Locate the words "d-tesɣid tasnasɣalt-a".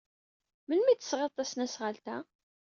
0.97-2.17